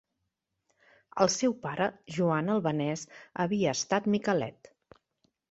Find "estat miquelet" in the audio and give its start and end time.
3.79-4.73